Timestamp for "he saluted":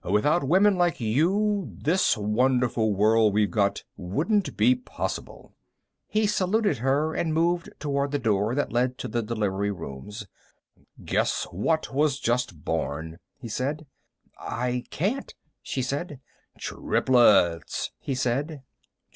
6.07-6.79